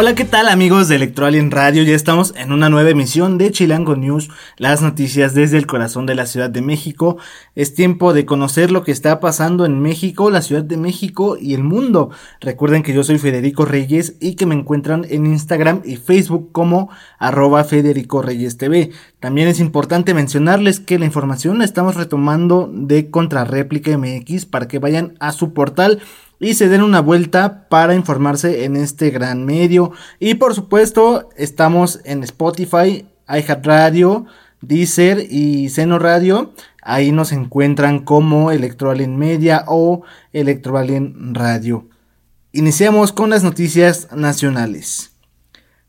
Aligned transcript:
Hola, 0.00 0.14
¿qué 0.14 0.24
tal 0.24 0.48
amigos 0.48 0.86
de 0.86 0.94
Electroalien 0.94 1.50
Radio? 1.50 1.82
Ya 1.82 1.96
estamos 1.96 2.32
en 2.36 2.52
una 2.52 2.68
nueva 2.68 2.90
emisión 2.90 3.36
de 3.36 3.50
Chilango 3.50 3.96
News, 3.96 4.30
las 4.56 4.80
noticias 4.80 5.34
desde 5.34 5.58
el 5.58 5.66
corazón 5.66 6.06
de 6.06 6.14
la 6.14 6.26
Ciudad 6.26 6.48
de 6.48 6.62
México. 6.62 7.16
Es 7.56 7.74
tiempo 7.74 8.12
de 8.12 8.24
conocer 8.24 8.70
lo 8.70 8.84
que 8.84 8.92
está 8.92 9.18
pasando 9.18 9.66
en 9.66 9.80
México, 9.80 10.30
la 10.30 10.40
Ciudad 10.40 10.62
de 10.62 10.76
México 10.76 11.36
y 11.36 11.54
el 11.54 11.64
mundo. 11.64 12.10
Recuerden 12.40 12.84
que 12.84 12.92
yo 12.92 13.02
soy 13.02 13.18
Federico 13.18 13.64
Reyes 13.64 14.14
y 14.20 14.36
que 14.36 14.46
me 14.46 14.54
encuentran 14.54 15.04
en 15.10 15.26
Instagram 15.26 15.82
y 15.84 15.96
Facebook 15.96 16.52
como 16.52 16.90
arroba 17.18 17.64
Federico 17.64 18.22
Reyes 18.22 18.56
TV. 18.56 18.92
También 19.18 19.48
es 19.48 19.58
importante 19.58 20.14
mencionarles 20.14 20.78
que 20.78 21.00
la 21.00 21.06
información 21.06 21.58
la 21.58 21.64
estamos 21.64 21.96
retomando 21.96 22.70
de 22.72 23.10
Contrarréplica 23.10 23.98
MX 23.98 24.46
para 24.46 24.68
que 24.68 24.78
vayan 24.78 25.16
a 25.18 25.32
su 25.32 25.52
portal 25.52 26.00
y 26.40 26.54
se 26.54 26.68
den 26.68 26.82
una 26.82 27.00
vuelta 27.00 27.68
para 27.68 27.94
informarse 27.94 28.64
en 28.64 28.76
este 28.76 29.10
gran 29.10 29.44
medio. 29.44 29.92
Y 30.18 30.34
por 30.34 30.54
supuesto, 30.54 31.28
estamos 31.36 32.00
en 32.04 32.22
Spotify, 32.22 33.06
iHeartRadio, 33.28 34.26
Deezer 34.60 35.26
y 35.30 35.68
Seno 35.68 35.98
Radio. 35.98 36.52
Ahí 36.82 37.12
nos 37.12 37.32
encuentran 37.32 38.00
como 38.00 38.50
Electroalien 38.50 39.16
Media 39.16 39.64
o 39.66 40.02
Electroalien 40.32 41.34
Radio. 41.34 41.86
Iniciamos 42.52 43.12
con 43.12 43.30
las 43.30 43.44
noticias 43.44 44.08
nacionales. 44.14 45.12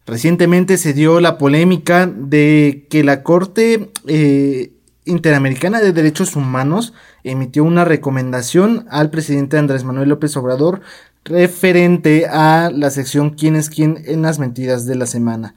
Recientemente 0.06 0.78
se 0.78 0.94
dio 0.94 1.20
la 1.20 1.38
polémica 1.38 2.08
de 2.08 2.88
que 2.90 3.04
la 3.04 3.22
Corte 3.22 3.92
eh, 4.08 4.74
Interamericana 5.10 5.82
de 5.82 5.92
Derechos 5.92 6.36
Humanos 6.36 6.94
emitió 7.24 7.64
una 7.64 7.84
recomendación 7.84 8.86
al 8.90 9.10
presidente 9.10 9.58
Andrés 9.58 9.84
Manuel 9.84 10.10
López 10.10 10.38
Obrador 10.38 10.82
referente 11.26 12.28
a 12.28 12.72
la 12.74 12.90
sección 12.90 13.32
quién 13.32 13.56
es 13.56 13.70
quién 13.70 14.02
en 14.06 14.22
las 14.22 14.40
mentiras 14.40 14.86
de 14.86 14.96
la 14.96 15.06
semana. 15.06 15.56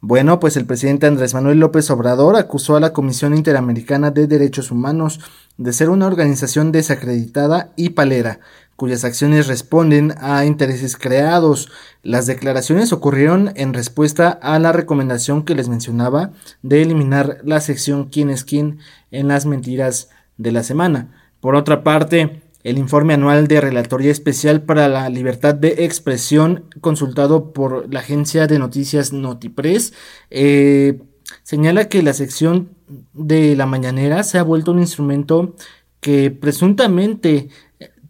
Bueno, 0.00 0.38
pues 0.38 0.58
el 0.58 0.66
presidente 0.66 1.06
Andrés 1.06 1.32
Manuel 1.32 1.60
López 1.60 1.90
Obrador 1.90 2.36
acusó 2.36 2.76
a 2.76 2.80
la 2.80 2.92
Comisión 2.92 3.34
Interamericana 3.34 4.10
de 4.10 4.26
Derechos 4.26 4.70
Humanos 4.70 5.20
de 5.56 5.72
ser 5.72 5.88
una 5.88 6.06
organización 6.06 6.72
desacreditada 6.72 7.72
y 7.76 7.90
palera, 7.90 8.40
cuyas 8.84 9.06
acciones 9.06 9.46
responden 9.46 10.12
a 10.20 10.44
intereses 10.44 10.98
creados. 10.98 11.70
Las 12.02 12.26
declaraciones 12.26 12.92
ocurrieron 12.92 13.50
en 13.56 13.72
respuesta 13.72 14.28
a 14.28 14.58
la 14.58 14.72
recomendación 14.72 15.46
que 15.46 15.54
les 15.54 15.70
mencionaba 15.70 16.32
de 16.60 16.82
eliminar 16.82 17.38
la 17.44 17.62
sección 17.62 18.10
quién 18.10 18.28
es 18.28 18.44
quién 18.44 18.80
en 19.10 19.26
las 19.26 19.46
mentiras 19.46 20.10
de 20.36 20.52
la 20.52 20.62
semana. 20.62 21.30
Por 21.40 21.54
otra 21.54 21.82
parte, 21.82 22.42
el 22.62 22.76
informe 22.76 23.14
anual 23.14 23.48
de 23.48 23.62
Relatoría 23.62 24.12
Especial 24.12 24.60
para 24.64 24.86
la 24.90 25.08
Libertad 25.08 25.54
de 25.54 25.86
Expresión, 25.86 26.66
consultado 26.82 27.54
por 27.54 27.90
la 27.90 28.00
agencia 28.00 28.46
de 28.46 28.58
noticias 28.58 29.14
Notipress, 29.14 29.94
eh, 30.28 31.00
señala 31.42 31.88
que 31.88 32.02
la 32.02 32.12
sección 32.12 32.68
de 33.14 33.56
la 33.56 33.64
mañanera 33.64 34.22
se 34.24 34.36
ha 34.36 34.42
vuelto 34.42 34.72
un 34.72 34.80
instrumento 34.80 35.56
que 36.04 36.30
presuntamente 36.30 37.48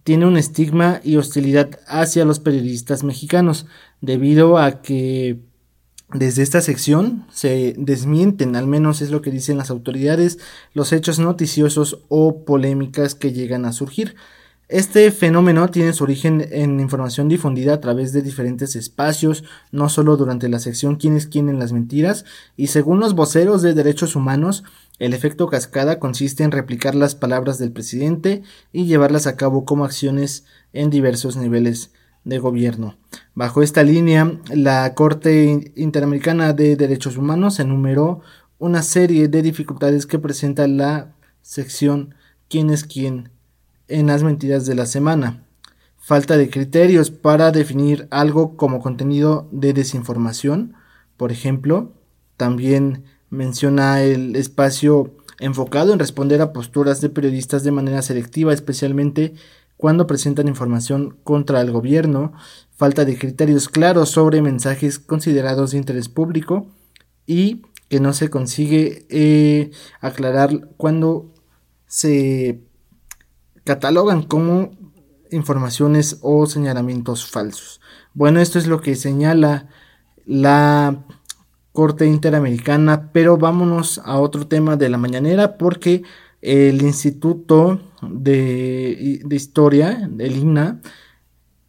tiene 0.05 0.27
un 0.27 0.37
estigma 0.37 1.01
y 1.03 1.17
hostilidad 1.17 1.81
hacia 1.89 2.25
los 2.25 2.39
periodistas 2.39 3.03
mexicanos, 3.03 3.67
debido 4.01 4.59
a 4.59 4.83
que 4.83 5.41
desde 6.13 6.43
esta 6.43 6.61
sección 6.61 7.27
se 7.33 7.75
desmienten, 7.77 8.55
al 8.55 8.67
menos 8.67 9.01
es 9.01 9.11
lo 9.11 9.23
que 9.23 9.31
dicen 9.31 9.57
las 9.57 9.71
autoridades, 9.71 10.39
los 10.75 10.93
hechos 10.93 11.19
noticiosos 11.19 12.03
o 12.09 12.45
polémicas 12.45 13.15
que 13.15 13.33
llegan 13.33 13.65
a 13.65 13.73
surgir. 13.73 14.15
Este 14.69 15.11
fenómeno 15.11 15.69
tiene 15.69 15.93
su 15.93 16.05
origen 16.05 16.49
en 16.51 16.81
información 16.81 17.29
difundida 17.29 17.75
a 17.75 17.81
través 17.81 18.15
de 18.15 18.23
diferentes 18.23 18.77
espacios, 18.77 19.45
no 19.73 19.91
solo 19.91 20.17
durante 20.17 20.49
la 20.49 20.59
sección 20.59 20.97
quién 20.97 21.17
es 21.17 21.27
quién 21.27 21.51
en 21.51 21.59
las 21.59 21.73
mentiras, 21.73 22.25
y 22.57 22.69
según 22.69 22.99
los 22.99 23.15
voceros 23.15 23.61
de 23.61 23.75
derechos 23.75 24.17
humanos, 24.17 24.65
el 24.99 25.13
efecto 25.13 25.49
cascada 25.49 25.99
consiste 25.99 26.45
en 26.45 26.51
replicar 26.51 26.95
las 26.95 27.15
palabras 27.15 27.59
del 27.59 27.73
presidente 27.73 28.43
y 28.73 28.87
llevarlas 28.87 29.27
a 29.27 29.37
cabo 29.37 29.67
como 29.67 29.85
acciones 29.85 30.47
en 30.73 30.89
diversos 30.89 31.37
niveles 31.37 31.91
de 32.25 32.39
gobierno. 32.39 32.97
Bajo 33.35 33.63
esta 33.63 33.83
línea, 33.83 34.41
la 34.51 34.95
Corte 34.95 35.73
Interamericana 35.77 36.55
de 36.55 36.77
Derechos 36.77 37.19
Humanos 37.19 37.61
enumeró 37.61 38.23
una 38.59 38.83
serie 38.83 39.29
de 39.29 39.43
dificultades 39.43 40.07
que 40.07 40.19
presenta 40.19 40.67
la 40.67 41.13
sección 41.43 42.15
quién 42.49 42.71
es 42.71 42.85
quién 42.85 43.34
en 43.89 44.07
las 44.07 44.23
mentiras 44.23 44.67
de 44.67 44.75
la 44.75 44.87
semana. 44.87 45.45
Falta 45.99 46.37
de 46.37 46.51
criterios 46.51 47.11
para 47.11 47.51
definir 47.51 48.09
algo 48.11 48.57
como 48.57 48.81
contenido 48.81 49.49
de 49.53 49.73
desinformación, 49.73 50.75
por 51.17 51.33
ejemplo. 51.33 51.93
También 52.37 53.05
menciona 53.31 54.03
el 54.03 54.37
espacio 54.37 55.15
enfocado 55.41 55.93
en 55.93 55.99
responder 55.99 56.41
a 56.41 56.53
posturas 56.53 57.01
de 57.01 57.09
periodistas 57.09 57.65
de 57.65 57.73
manera 57.73 58.03
selectiva, 58.03 58.53
especialmente 58.53 59.35
cuando 59.77 60.07
presentan 60.07 60.49
información 60.49 61.17
contra 61.25 61.61
el 61.61 61.71
gobierno, 61.71 62.33
falta 62.77 63.05
de 63.05 63.19
criterios 63.19 63.69
claros 63.69 64.11
sobre 64.11 64.41
mensajes 64.43 64.99
considerados 64.99 65.73
de 65.73 65.79
interés 65.79 66.09
público 66.09 66.67
y 67.27 67.63
que 67.89 68.01
no 68.01 68.13
se 68.13 68.31
consigue 68.31 69.07
eh, 69.11 69.71
aclarar 70.01 70.69
cuando 70.77 71.33
se 71.87 72.61
catalogan 73.65 74.23
como 74.23 74.71
informaciones 75.31 76.19
o 76.23 76.47
señalamientos 76.47 77.29
falsos. 77.31 77.81
Bueno, 78.13 78.41
esto 78.41 78.59
es 78.59 78.67
lo 78.67 78.81
que 78.81 78.95
señala 78.95 79.69
la 80.27 81.05
Corte 81.73 82.07
Interamericana, 82.07 83.11
pero 83.13 83.37
vámonos 83.37 84.01
a 84.05 84.21
otro 84.21 84.47
tema 84.47 84.77
de 84.77 84.89
la 84.89 84.99
mañanera 84.99 85.59
porque 85.59 86.05
el 86.41 86.83
Instituto 86.83 87.81
de, 88.03 89.23
Historia, 89.29 90.09
del 90.11 90.37
INA, 90.37 90.81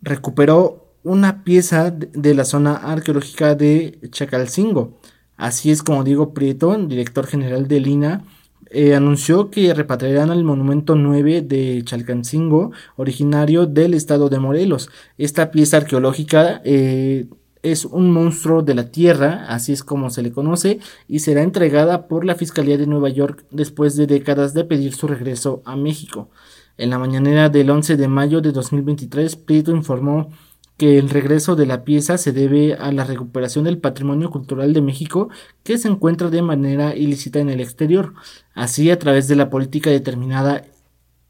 recuperó 0.02 0.94
una 1.04 1.44
pieza 1.44 1.92
de 1.92 2.36
la 2.36 2.46
zona 2.46 2.76
arqueológica 2.76 3.56
de 3.56 4.00
Chacalcingo. 4.12 5.00
Así 5.38 5.72
es 5.72 5.82
como 5.82 6.04
Diego 6.04 6.34
Prieto, 6.34 6.76
director 6.78 7.26
general 7.26 7.68
del 7.68 7.88
INA, 7.88 8.24
eh, 8.70 8.96
anunció 8.96 9.50
que 9.50 9.74
repatriarán 9.74 10.32
al 10.32 10.44
monumento 10.44 10.96
9 10.96 11.42
de 11.42 11.82
Chalcancingo, 11.84 12.72
originario 12.96 13.66
del 13.66 13.94
estado 13.94 14.30
de 14.30 14.40
Morelos. 14.40 14.90
Esta 15.18 15.52
pieza 15.52 15.78
arqueológica 15.78 16.62
eh, 16.64 17.28
es 17.62 17.86
un 17.86 18.12
monstruo 18.12 18.62
de 18.62 18.76
la 18.76 18.92
Tierra, 18.92 19.46
así 19.50 19.74
es 19.74 19.84
como 19.84 20.10
se 20.10 20.22
le 20.22 20.32
conoce, 20.32 20.80
y 21.08 21.20
será 21.20 21.42
entregada 21.42 22.08
por 22.08 22.26
la 22.26 22.36
Fiscalía 22.36 22.78
de 22.78 22.88
Nueva 22.88 23.10
York 23.10 23.46
después 23.52 23.96
de 23.96 24.08
décadas 24.08 24.54
de 24.54 24.66
pedir 24.66 24.94
su 24.94 25.08
regreso 25.08 25.62
a 25.66 25.76
México. 25.76 26.30
En 26.78 26.90
la 26.90 27.00
mañanera 27.00 27.50
del 27.50 27.70
11 27.70 27.96
de 27.98 28.08
mayo 28.08 28.42
de 28.42 28.52
2023, 28.52 29.36
Prieto 29.38 29.72
informó 29.72 30.30
que 30.78 30.98
el 30.98 31.10
regreso 31.10 31.56
de 31.56 31.66
la 31.66 31.84
pieza 31.84 32.18
se 32.18 32.32
debe 32.32 32.74
a 32.74 32.92
la 32.92 33.06
recuperación 33.06 33.66
del 33.66 33.78
patrimonio 33.78 34.30
cultural 34.30 34.74
de 34.74 34.82
México 34.82 35.30
que 35.64 35.78
se 35.78 35.88
encuentra 35.88 36.30
de 36.30 36.42
manera 36.42 36.96
ilícita 36.96 37.40
en 37.40 37.50
el 37.50 37.62
exterior. 37.62 38.14
Así, 38.54 38.92
a 38.92 39.00
través 39.00 39.28
de 39.28 39.36
la 39.36 39.50
política 39.50 39.90
determinada, 39.90 40.66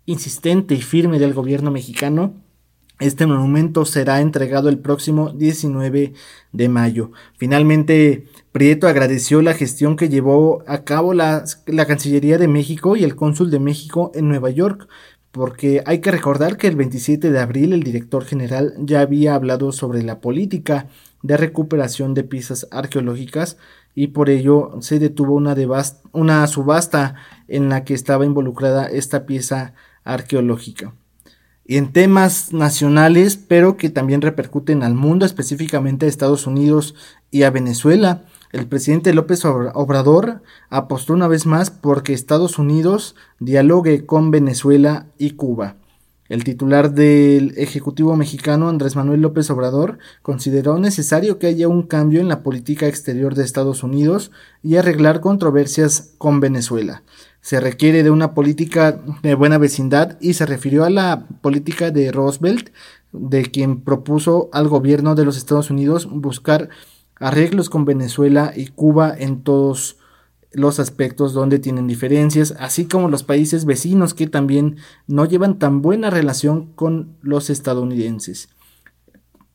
insistente 0.05 0.75
y 0.75 0.81
firme 0.81 1.19
del 1.19 1.33
gobierno 1.33 1.71
mexicano, 1.71 2.33
este 2.99 3.25
monumento 3.25 3.83
será 3.83 4.21
entregado 4.21 4.69
el 4.69 4.79
próximo 4.79 5.31
19 5.31 6.13
de 6.53 6.69
mayo. 6.69 7.11
Finalmente, 7.37 8.27
Prieto 8.53 8.87
agradeció 8.87 9.41
la 9.41 9.53
gestión 9.53 9.97
que 9.97 10.07
llevó 10.07 10.63
a 10.65 10.85
cabo 10.85 11.13
la, 11.13 11.43
la, 11.65 11.85
Cancillería 11.85 12.37
de 12.37 12.47
México 12.47 12.95
y 12.95 13.03
el 13.03 13.17
Cónsul 13.17 13.51
de 13.51 13.59
México 13.59 14.13
en 14.15 14.29
Nueva 14.29 14.49
York, 14.49 14.87
porque 15.35 15.83
hay 15.85 15.99
que 15.99 16.11
recordar 16.11 16.55
que 16.55 16.67
el 16.67 16.77
27 16.77 17.29
de 17.29 17.39
abril 17.39 17.73
el 17.73 17.83
director 17.83 18.23
general 18.23 18.73
ya 18.79 19.01
había 19.01 19.35
hablado 19.35 19.73
sobre 19.73 20.01
la 20.01 20.21
política 20.21 20.87
de 21.23 21.35
recuperación 21.35 22.13
de 22.13 22.23
piezas 22.23 22.69
arqueológicas 22.71 23.57
y 23.93 24.07
por 24.07 24.29
ello 24.29 24.77
se 24.79 24.97
detuvo 24.97 25.35
una, 25.35 26.47
subasta 26.47 27.15
en 27.49 27.67
la 27.67 27.83
que 27.83 27.93
estaba 27.93 28.25
involucrada 28.25 28.85
esta 28.85 29.25
pieza 29.25 29.73
arqueológica 30.05 30.93
y 31.65 31.75
en 31.75 31.91
temas 31.91 32.53
nacionales, 32.53 33.35
pero 33.35 33.75
que 33.75 33.89
también 33.89 34.21
repercuten 34.21 34.83
al 34.83 34.93
mundo, 34.93 35.25
específicamente 35.25 36.05
a 36.05 36.09
Estados 36.09 36.47
Unidos 36.47 36.95
y 37.29 37.43
a 37.43 37.49
Venezuela. 37.49 38.23
El 38.51 38.67
presidente 38.67 39.13
López 39.13 39.43
Obrador 39.45 40.41
apostó 40.69 41.13
una 41.13 41.27
vez 41.27 41.45
más 41.45 41.71
porque 41.71 42.13
Estados 42.13 42.57
Unidos 42.59 43.15
dialogue 43.39 44.05
con 44.05 44.31
Venezuela 44.31 45.07
y 45.17 45.31
Cuba. 45.31 45.77
El 46.27 46.43
titular 46.43 46.91
del 46.91 47.53
Ejecutivo 47.55 48.15
mexicano, 48.15 48.67
Andrés 48.67 48.95
Manuel 48.95 49.21
López 49.21 49.47
Obrador, 49.51 49.99
consideró 50.23 50.79
necesario 50.79 51.37
que 51.37 51.45
haya 51.45 51.67
un 51.67 51.83
cambio 51.83 52.19
en 52.19 52.27
la 52.27 52.41
política 52.41 52.87
exterior 52.87 53.35
de 53.35 53.43
Estados 53.43 53.83
Unidos 53.83 54.31
y 54.63 54.77
arreglar 54.77 55.21
controversias 55.21 56.13
con 56.17 56.39
Venezuela. 56.39 57.03
Se 57.41 57.59
requiere 57.59 58.01
de 58.01 58.09
una 58.09 58.33
política 58.33 59.03
de 59.21 59.35
buena 59.35 59.59
vecindad 59.59 60.17
y 60.19 60.33
se 60.33 60.47
refirió 60.47 60.83
a 60.83 60.89
la 60.89 61.27
política 61.41 61.91
de 61.91 62.11
Roosevelt, 62.11 62.69
de 63.11 63.43
quien 63.43 63.81
propuso 63.81 64.49
al 64.51 64.67
gobierno 64.67 65.13
de 65.13 65.25
los 65.25 65.37
Estados 65.37 65.69
Unidos 65.69 66.07
buscar 66.09 66.69
arreglos 67.19 67.69
con 67.69 67.85
Venezuela 67.85 68.53
y 68.55 68.67
Cuba 68.67 69.15
en 69.17 69.41
todos 69.41 69.97
los 70.51 70.79
aspectos 70.79 71.33
donde 71.33 71.59
tienen 71.59 71.87
diferencias, 71.87 72.55
así 72.59 72.85
como 72.85 73.09
los 73.09 73.23
países 73.23 73.65
vecinos 73.65 74.13
que 74.13 74.27
también 74.27 74.77
no 75.05 75.25
llevan 75.25 75.59
tan 75.59 75.81
buena 75.81 76.09
relación 76.09 76.67
con 76.75 77.17
los 77.21 77.49
estadounidenses. 77.49 78.49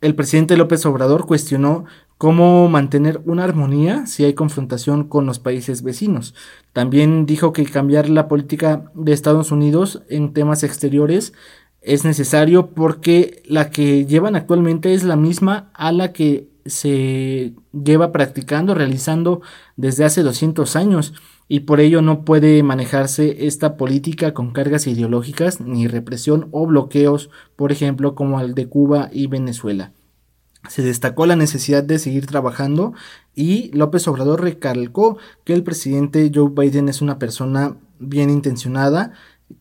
El 0.00 0.14
presidente 0.14 0.56
López 0.56 0.84
Obrador 0.86 1.26
cuestionó 1.26 1.84
cómo 2.16 2.68
mantener 2.68 3.22
una 3.24 3.44
armonía 3.44 4.06
si 4.06 4.24
hay 4.24 4.34
confrontación 4.34 5.04
con 5.04 5.24
los 5.24 5.38
países 5.38 5.82
vecinos. 5.82 6.34
También 6.72 7.24
dijo 7.24 7.52
que 7.52 7.64
cambiar 7.64 8.10
la 8.10 8.28
política 8.28 8.90
de 8.94 9.12
Estados 9.12 9.52
Unidos 9.52 10.02
en 10.08 10.34
temas 10.34 10.62
exteriores 10.62 11.32
es 11.80 12.04
necesario 12.04 12.74
porque 12.74 13.42
la 13.46 13.70
que 13.70 14.04
llevan 14.04 14.36
actualmente 14.36 14.92
es 14.92 15.02
la 15.02 15.16
misma 15.16 15.70
a 15.74 15.92
la 15.92 16.12
que 16.12 16.49
se 16.66 17.54
lleva 17.72 18.12
practicando, 18.12 18.74
realizando 18.74 19.40
desde 19.76 20.04
hace 20.04 20.22
200 20.22 20.76
años 20.76 21.14
y 21.48 21.60
por 21.60 21.80
ello 21.80 22.00
no 22.00 22.24
puede 22.24 22.62
manejarse 22.62 23.46
esta 23.46 23.76
política 23.76 24.34
con 24.34 24.52
cargas 24.52 24.86
ideológicas 24.86 25.60
ni 25.60 25.88
represión 25.88 26.48
o 26.52 26.66
bloqueos, 26.66 27.28
por 27.56 27.72
ejemplo, 27.72 28.14
como 28.14 28.40
el 28.40 28.54
de 28.54 28.68
Cuba 28.68 29.08
y 29.12 29.26
Venezuela. 29.26 29.92
Se 30.68 30.82
destacó 30.82 31.26
la 31.26 31.36
necesidad 31.36 31.82
de 31.82 31.98
seguir 31.98 32.26
trabajando 32.26 32.92
y 33.34 33.70
López 33.72 34.06
Obrador 34.06 34.42
recalcó 34.42 35.18
que 35.44 35.54
el 35.54 35.64
presidente 35.64 36.30
Joe 36.32 36.50
Biden 36.54 36.88
es 36.88 37.02
una 37.02 37.18
persona 37.18 37.76
bien 37.98 38.30
intencionada, 38.30 39.12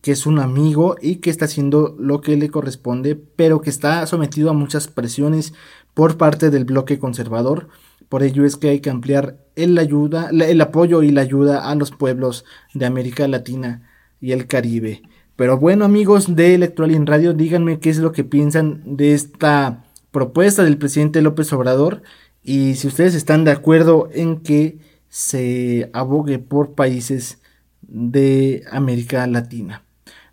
que 0.02 0.12
es 0.12 0.26
un 0.26 0.38
amigo 0.38 0.96
y 1.00 1.16
que 1.16 1.30
está 1.30 1.46
haciendo 1.46 1.96
lo 1.98 2.20
que 2.20 2.36
le 2.36 2.50
corresponde, 2.50 3.16
pero 3.16 3.60
que 3.60 3.70
está 3.70 4.06
sometido 4.06 4.50
a 4.50 4.54
muchas 4.54 4.88
presiones 4.88 5.54
por 5.94 6.16
parte 6.16 6.50
del 6.50 6.64
bloque 6.64 6.98
conservador. 6.98 7.68
Por 8.08 8.22
ello 8.22 8.44
es 8.44 8.56
que 8.56 8.70
hay 8.70 8.80
que 8.80 8.90
ampliar 8.90 9.36
el, 9.56 9.78
ayuda, 9.78 10.30
el 10.30 10.60
apoyo 10.60 11.02
y 11.02 11.10
la 11.10 11.20
ayuda 11.20 11.70
a 11.70 11.74
los 11.74 11.90
pueblos 11.90 12.44
de 12.74 12.86
América 12.86 13.28
Latina 13.28 13.88
y 14.20 14.32
el 14.32 14.46
Caribe. 14.46 15.02
Pero 15.36 15.58
bueno 15.58 15.84
amigos 15.84 16.36
de 16.36 16.54
Electoral 16.54 16.94
en 16.94 17.06
Radio, 17.06 17.32
díganme 17.32 17.78
qué 17.78 17.90
es 17.90 17.98
lo 17.98 18.12
que 18.12 18.24
piensan 18.24 18.82
de 18.84 19.14
esta 19.14 19.84
propuesta 20.10 20.64
del 20.64 20.76
presidente 20.76 21.22
López 21.22 21.52
Obrador 21.52 22.02
y 22.42 22.74
si 22.74 22.88
ustedes 22.88 23.14
están 23.14 23.44
de 23.44 23.52
acuerdo 23.52 24.08
en 24.12 24.40
que 24.40 24.78
se 25.08 25.90
abogue 25.92 26.38
por 26.38 26.74
países 26.74 27.38
de 27.82 28.64
América 28.70 29.26
Latina. 29.26 29.82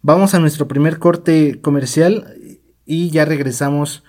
Vamos 0.02 0.34
a 0.34 0.40
nuestro 0.40 0.68
primer 0.68 1.00
corte 1.00 1.60
comercial 1.62 2.36
y 2.86 3.10
ya 3.10 3.26
regresamos 3.26 4.04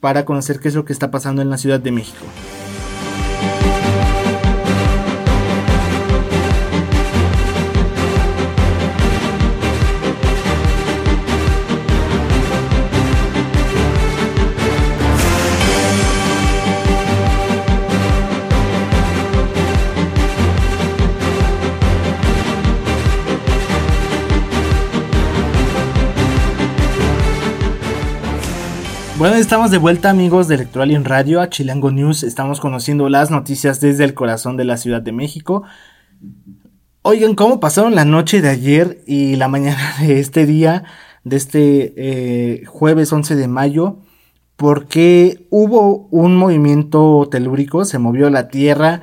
para 0.00 0.24
conocer 0.24 0.60
qué 0.60 0.68
es 0.68 0.74
lo 0.74 0.84
que 0.84 0.92
está 0.92 1.10
pasando 1.10 1.42
en 1.42 1.50
la 1.50 1.58
Ciudad 1.58 1.80
de 1.80 1.92
México. 1.92 2.26
Bueno, 29.18 29.36
estamos 29.36 29.70
de 29.70 29.78
vuelta 29.78 30.10
amigos 30.10 30.46
de 30.46 30.68
en 30.74 31.04
Radio 31.06 31.40
a 31.40 31.48
Chilango 31.48 31.90
News. 31.90 32.22
Estamos 32.22 32.60
conociendo 32.60 33.08
las 33.08 33.30
noticias 33.30 33.80
desde 33.80 34.04
el 34.04 34.12
corazón 34.12 34.58
de 34.58 34.64
la 34.64 34.76
Ciudad 34.76 35.00
de 35.00 35.12
México. 35.12 35.62
Oigan, 37.00 37.34
¿cómo 37.34 37.58
pasaron 37.58 37.94
la 37.94 38.04
noche 38.04 38.42
de 38.42 38.50
ayer 38.50 39.02
y 39.06 39.36
la 39.36 39.48
mañana 39.48 39.94
de 40.00 40.20
este 40.20 40.44
día, 40.44 40.84
de 41.24 41.36
este 41.36 41.94
eh, 41.96 42.66
jueves 42.66 43.10
11 43.10 43.36
de 43.36 43.48
mayo? 43.48 44.00
Porque 44.54 45.46
hubo 45.48 46.08
un 46.10 46.36
movimiento 46.36 47.26
telúrico, 47.30 47.86
se 47.86 47.98
movió 47.98 48.28
la 48.28 48.48
Tierra. 48.48 49.00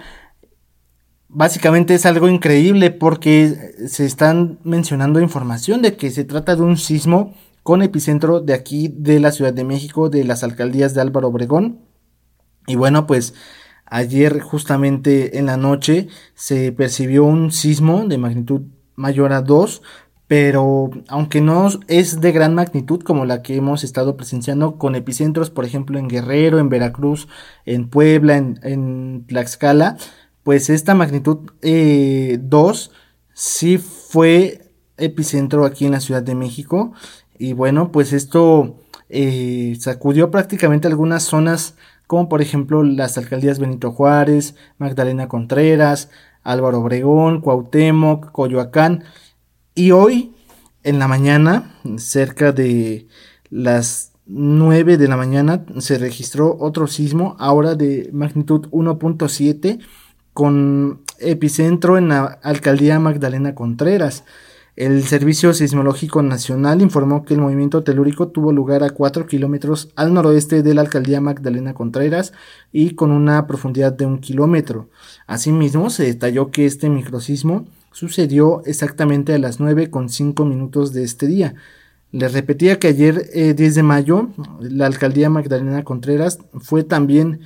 Básicamente 1.27 1.95
es 1.95 2.06
algo 2.06 2.30
increíble 2.30 2.92
porque 2.92 3.74
se 3.88 4.06
están 4.06 4.60
mencionando 4.63 5.19
información 5.19 5.81
de 5.81 5.98
que 5.98 6.12
se 6.12 6.24
trata 6.24 6.56
de 6.56 6.62
un 6.62 6.77
sismo 6.77 7.33
con 7.63 7.81
epicentro 7.81 8.42
de 8.42 8.54
aquí 8.54 8.94
de 8.95 9.19
la 9.19 9.31
Ciudad 9.31 9.54
de 9.54 9.63
México, 9.63 10.10
de 10.10 10.25
las 10.25 10.44
alcaldías 10.44 10.94
de 10.94 11.01
Álvaro 11.01 11.30
Obregón. 11.30 11.80
Y 12.68 12.75
bueno, 12.75 13.07
pues 13.07 13.33
ayer 13.86 14.42
justamente 14.42 15.38
en 15.38 15.48
la 15.48 15.57
noche 15.57 16.07
se 16.36 16.71
percibió 16.71 17.24
un 17.24 17.51
sismo 17.51 18.06
de 18.06 18.18
magnitud 18.18 18.62
mayor 18.95 19.33
a 19.33 19.42
2, 19.42 19.81
pero 20.27 20.92
aunque 21.07 21.42
no 21.42 21.69
es 21.88 22.21
de 22.21 22.31
gran 22.31 22.56
magnitud 22.56 23.01
como 23.01 23.25
la 23.25 23.42
que 23.42 23.56
hemos 23.56 23.83
estado 23.83 24.18
presenciando 24.18 24.77
con 24.77 24.95
epicentros, 24.95 25.50
por 25.50 25.65
ejemplo, 25.65 26.00
en 26.00 26.07
Guerrero, 26.07 26.60
en 26.60 26.69
Veracruz, 26.69 27.27
en 27.65 27.89
Puebla, 27.89 28.38
en, 28.38 29.25
Tlaxcala, 29.27 29.98
pues 30.44 30.69
esta 30.69 30.95
magnitud 30.95 31.51
2 31.62 31.62
eh, 31.62 32.39
sí 33.33 33.77
fue 33.77 34.71
epicentro 34.98 35.65
aquí 35.65 35.86
en 35.86 35.92
la 35.92 36.00
Ciudad 36.00 36.24
de 36.24 36.36
México 36.36 36.94
y 37.38 37.53
bueno, 37.53 37.91
pues 37.91 38.13
esto 38.13 38.77
eh, 39.09 39.75
sacudió 39.80 40.31
prácticamente 40.31 40.88
algunas 40.88 41.24
zonas, 41.24 41.75
como 42.07 42.30
por 42.30 42.41
ejemplo 42.41 42.83
las 42.83 43.18
alcaldías 43.18 43.59
Benito 43.59 43.91
Juárez, 43.91 44.56
Magdalena 44.77 45.27
Contreras, 45.27 46.09
Álvaro 46.43 46.79
Obregón, 46.79 47.41
Cuauhtémoc, 47.41 48.31
Coyoacán. 48.31 49.03
Y 49.75 49.91
hoy, 49.91 50.34
en 50.84 51.00
la 51.00 51.08
mañana, 51.08 51.75
cerca 51.98 52.51
de 52.51 53.08
las 53.50 54.12
9 54.25 54.98
de 54.98 55.08
la 55.08 55.17
mañana, 55.17 55.65
se 55.79 55.98
registró 55.98 56.58
otro 56.60 56.88
sismo, 56.88 57.36
ahora 57.39 57.75
de 57.75 58.10
magnitud 58.13 58.67
1.7, 58.69 59.79
con 60.34 61.01
epicentro 61.19 61.98
en 61.98 62.10
la 62.10 62.39
alcaldía 62.43 63.00
Magdalena 63.00 63.55
Contreras. 63.55 64.24
El 64.75 65.03
Servicio 65.03 65.53
Sismológico 65.53 66.24
Nacional 66.24 66.82
informó 66.82 67.25
que 67.25 67.36
el 67.36 67.42
movimiento 67.42 67.84
telúrico 67.84 68.30
tuvo 68.30 68.51
lugar 68.51 68.84
a 68.84 68.89
4 68.89 69.27
kilómetros 69.27 69.89
al 69.96 70.15
noroeste 70.15 70.63
de 70.63 70.74
la 70.74 70.82
alcaldía 70.82 71.22
Magdalena 71.22 71.75
Contreras 71.75 72.34
y 72.72 72.96
con 72.96 73.12
una 73.12 73.46
profundidad 73.46 73.94
de 73.94 74.08
un 74.08 74.18
kilómetro. 74.18 74.89
Asimismo, 75.27 75.92
se 75.92 76.06
detalló 76.06 76.50
que 76.50 76.65
este 76.65 76.89
microsismo 76.89 77.68
sucedió 77.92 78.63
exactamente 78.65 79.36
a 79.36 79.38
las 79.38 79.60
9 79.60 79.92
con 79.92 80.10
5 80.10 80.44
minutos 80.44 80.92
de 80.92 81.03
este 81.03 81.27
día. 81.27 81.53
Les 82.12 82.34
repetía 82.34 82.80
que 82.80 82.88
ayer, 82.88 83.30
10 83.32 83.60
eh, 83.60 83.72
de 83.72 83.84
mayo, 83.84 84.30
la 84.60 84.88
alcaldía 84.88 85.30
Magdalena 85.30 85.84
Contreras 85.84 86.39
fue 86.62 86.84
también 86.84 87.42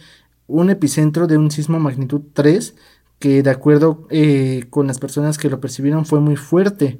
un 0.47 0.69
epicentro 0.69 1.27
de 1.27 1.37
un 1.37 1.51
sismo 1.51 1.77
magnitud 1.77 2.21
3 2.31 2.73
que 3.19 3.43
de 3.43 3.49
acuerdo 3.49 4.07
eh, 4.11 4.63
con 4.69 4.87
las 4.87 4.99
personas 4.99 5.37
que 5.37 5.49
lo 5.49 5.59
percibieron 5.59 6.05
fue 6.05 6.21
muy 6.21 6.37
fuerte 6.37 6.99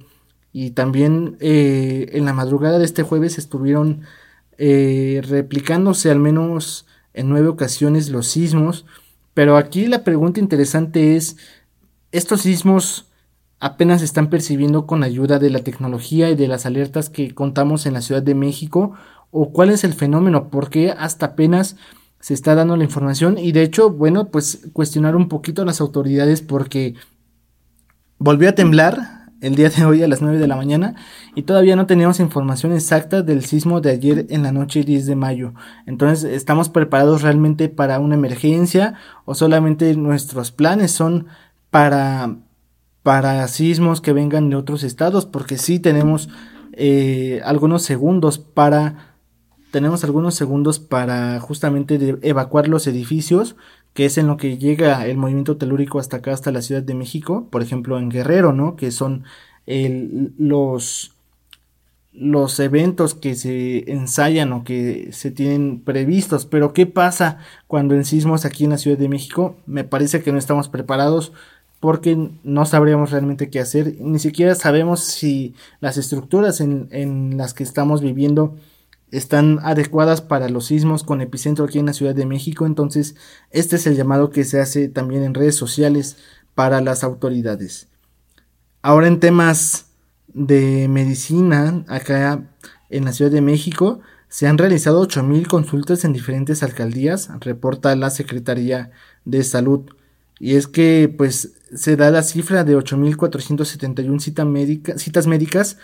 y 0.60 0.72
también 0.72 1.38
eh, 1.40 2.10
en 2.14 2.26
la 2.26 2.34
madrugada 2.34 2.80
de 2.80 2.86
este 2.86 3.04
jueves 3.04 3.38
estuvieron 3.38 4.02
eh, 4.58 5.22
replicándose 5.24 6.10
al 6.10 6.18
menos 6.18 6.88
en 7.14 7.30
nueve 7.30 7.48
ocasiones 7.48 8.10
los 8.10 8.26
sismos. 8.26 8.88
Pero 9.36 9.56
aquí 9.56 9.86
la 9.86 10.04
pregunta 10.04 10.40
interesante 10.40 11.16
es, 11.16 11.38
¿estos 12.12 12.42
sismos 12.42 13.06
apenas 13.60 14.00
se 14.00 14.06
están 14.06 14.32
percibiendo 14.32 14.88
con 14.88 15.04
ayuda 15.04 15.38
de 15.38 15.52
la 15.52 15.60
tecnología 15.60 16.32
y 16.32 16.36
de 16.36 16.48
las 16.48 16.66
alertas 16.66 17.12
que 17.12 17.36
contamos 17.36 17.86
en 17.86 17.94
la 17.94 18.02
Ciudad 18.02 18.24
de 18.24 18.34
México? 18.34 18.94
¿O 19.30 19.52
cuál 19.52 19.70
es 19.70 19.84
el 19.84 19.94
fenómeno? 19.94 20.50
¿Por 20.50 20.72
qué 20.72 20.90
hasta 20.90 21.28
apenas 21.28 21.76
se 22.20 22.34
está 22.34 22.56
dando 22.56 22.78
la 22.78 22.84
información? 22.84 23.38
Y 23.38 23.52
de 23.52 23.62
hecho, 23.62 23.92
bueno, 23.92 24.30
pues 24.30 24.70
cuestionar 24.74 25.16
un 25.16 25.30
poquito 25.30 25.62
a 25.62 25.66
las 25.66 25.82
autoridades 25.82 26.42
porque 26.42 26.96
volvió 28.18 28.50
a 28.50 28.56
temblar 28.56 29.17
el 29.42 29.56
día 29.56 29.70
de 29.70 29.86
hoy 29.86 30.04
a 30.04 30.08
las 30.08 30.22
9 30.22 30.40
de 30.40 30.48
la 30.48 30.56
mañana 30.56 30.96
y 31.36 31.44
todavía 31.44 31.76
no 31.76 31.86
teníamos 31.86 32.20
información 32.20 32.74
exacta 32.74 33.22
del 33.22 33.46
sismo 33.46 33.82
de 33.82 33.92
ayer 33.92 34.26
en 34.30 34.44
la 34.44 34.52
noche 34.52 34.84
10 34.84 35.06
de 35.06 35.16
mayo. 35.16 35.54
Entonces, 35.86 36.24
¿estamos 36.24 36.70
preparados 36.70 37.22
realmente 37.22 37.70
para 37.70 38.00
una 38.00 38.16
emergencia 38.16 38.96
o 39.26 39.36
solamente 39.36 39.96
nuestros 39.96 40.52
planes 40.52 40.92
son 40.92 41.28
para 41.70 42.38
para 43.04 43.48
sismos 43.48 44.02
que 44.02 44.14
vengan 44.14 44.50
de 44.50 44.56
otros 44.56 44.84
estados? 44.84 45.26
Porque 45.26 45.58
sí 45.58 45.80
tenemos 45.80 46.30
eh, 46.74 47.42
algunos 47.46 47.84
segundos 47.84 48.38
para 48.40 49.16
tenemos 49.72 50.04
algunos 50.04 50.34
segundos 50.36 50.80
para 50.80 51.40
justamente 51.40 52.18
evacuar 52.22 52.68
los 52.68 52.88
edificios, 52.88 53.56
que 53.98 54.06
es 54.06 54.20
en 54.20 54.28
lo 54.28 54.38
que 54.38 54.60
llega 54.60 55.08
el 55.08 55.18
movimiento 55.18 55.58
telúrico 55.58 55.98
hasta 55.98 56.18
acá, 56.18 56.32
hasta 56.32 56.52
la 56.52 56.62
Ciudad 56.62 56.84
de 56.84 56.94
México, 56.94 57.48
por 57.50 57.64
ejemplo 57.64 57.98
en 57.98 58.10
Guerrero, 58.10 58.54
¿no? 58.54 58.76
Que 58.76 58.92
son 58.92 59.24
los, 59.66 61.16
los 62.14 62.60
eventos 62.60 63.16
que 63.16 63.34
se 63.34 63.92
ensayan 63.92 64.54
o 64.54 64.64
que 64.64 65.10
se 65.14 65.32
tienen 65.32 65.80
previstos. 65.80 66.46
Pero 66.46 66.74
¿qué 66.74 66.86
pasa 66.86 67.40
cuando 67.66 67.96
en 67.96 68.06
sismos 68.06 68.46
aquí 68.46 68.66
en 68.66 68.70
la 68.70 68.78
Ciudad 68.78 69.00
de 69.00 69.10
México? 69.10 69.58
Me 69.66 69.84
parece 69.84 70.22
que 70.22 70.32
no 70.32 70.38
estamos 70.38 70.70
preparados 70.70 71.34
porque 71.80 72.30
no 72.44 72.66
sabríamos 72.68 73.10
realmente 73.10 73.50
qué 73.50 73.60
hacer. 73.60 73.96
Ni 74.00 74.20
siquiera 74.20 74.54
sabemos 74.54 75.00
si 75.00 75.56
las 75.80 75.98
estructuras 75.98 76.62
en, 76.62 76.88
en 76.92 77.36
las 77.36 77.56
que 77.56 77.64
estamos 77.64 78.02
viviendo 78.02 78.58
están 79.12 79.60
adecuadas 79.64 80.22
para 80.22 80.50
los 80.50 80.66
sismos 80.66 81.04
con 81.04 81.22
epicentro 81.22 81.66
aquí 81.66 81.80
en 81.80 81.86
la 81.86 81.94
Ciudad 81.94 82.16
de 82.16 82.26
México. 82.26 82.66
Entonces, 82.66 83.16
este 83.52 83.78
es 83.78 83.88
el 83.88 83.96
llamado 83.96 84.30
que 84.30 84.44
se 84.44 84.60
hace 84.60 84.90
también 84.90 85.24
en 85.24 85.34
redes 85.34 85.56
sociales 85.56 86.18
para 86.56 86.82
las 86.82 87.04
autoridades. 87.04 87.88
Ahora 88.82 89.08
en 89.08 89.20
temas 89.20 89.88
de 90.28 90.88
medicina, 90.90 91.84
acá 91.88 92.50
en 92.90 93.06
la 93.06 93.14
Ciudad 93.14 93.32
de 93.32 93.42
México, 93.42 94.00
se 94.30 94.48
han 94.48 94.58
realizado 94.58 95.08
8.000 95.08 95.48
consultas 95.48 96.04
en 96.04 96.14
diferentes 96.14 96.64
alcaldías, 96.64 97.30
reporta 97.40 97.96
la 97.96 98.10
Secretaría 98.10 98.92
de 99.24 99.44
Salud. 99.44 99.90
Y 100.40 100.56
es 100.56 100.68
que, 100.68 101.14
pues, 101.18 101.54
se 101.74 101.96
da 101.96 102.12
la 102.12 102.24
cifra 102.24 102.64
de 102.64 102.78
8.471 102.78 104.20
cita 104.20 104.46
médica, 104.46 104.98
citas 104.98 105.28
médicas 105.28 105.78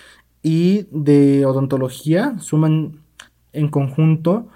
y 0.43 0.87
de 0.91 1.45
odontología, 1.45 2.35
suman 2.39 3.02
en 3.53 3.69
conjunto 3.69 4.49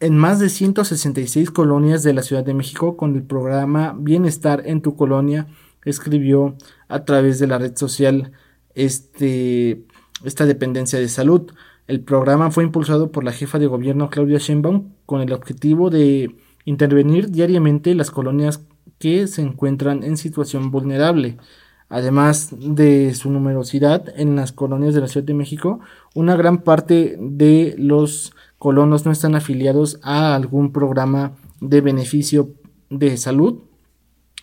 en 0.00 0.18
más 0.18 0.38
de 0.38 0.50
166 0.50 1.50
colonias 1.50 2.02
de 2.02 2.12
la 2.12 2.22
Ciudad 2.22 2.44
de 2.44 2.52
México 2.52 2.96
con 2.96 3.14
el 3.14 3.22
programa 3.22 3.96
Bienestar 3.98 4.62
en 4.66 4.82
tu 4.82 4.96
colonia, 4.96 5.46
escribió 5.84 6.56
a 6.88 7.04
través 7.04 7.38
de 7.38 7.46
la 7.46 7.58
red 7.58 7.74
social 7.74 8.32
este, 8.74 9.82
esta 10.24 10.44
dependencia 10.46 10.98
de 10.98 11.08
salud. 11.08 11.52
El 11.86 12.00
programa 12.00 12.50
fue 12.50 12.64
impulsado 12.64 13.12
por 13.12 13.24
la 13.24 13.32
jefa 13.32 13.58
de 13.58 13.66
gobierno 13.66 14.10
Claudia 14.10 14.38
Sheinbaum 14.38 14.90
con 15.06 15.20
el 15.22 15.32
objetivo 15.32 15.88
de 15.88 16.34
intervenir 16.66 17.30
diariamente 17.30 17.94
las 17.94 18.10
colonias 18.10 18.60
que 18.98 19.26
se 19.26 19.42
encuentran 19.42 20.02
en 20.02 20.16
situación 20.16 20.70
vulnerable. 20.70 21.38
Además 21.88 22.50
de 22.58 23.14
su 23.14 23.30
numerosidad 23.30 24.18
en 24.18 24.36
las 24.36 24.52
colonias 24.52 24.94
de 24.94 25.00
la 25.00 25.08
Ciudad 25.08 25.26
de 25.26 25.34
México, 25.34 25.80
una 26.14 26.36
gran 26.36 26.58
parte 26.62 27.16
de 27.20 27.74
los 27.78 28.32
colonos 28.58 29.04
no 29.04 29.12
están 29.12 29.34
afiliados 29.34 30.00
a 30.02 30.34
algún 30.34 30.72
programa 30.72 31.32
de 31.60 31.80
beneficio 31.80 32.50
de 32.90 33.16
salud 33.16 33.60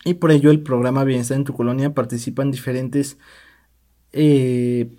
y 0.04 0.14
por 0.14 0.30
ello 0.30 0.50
el 0.50 0.62
programa 0.62 1.04
Bienestar 1.04 1.36
en 1.36 1.44
tu 1.44 1.54
colonia 1.54 1.94
participa 1.94 2.42
en 2.42 2.50
diferentes 2.50 3.18
eh, 4.12 4.90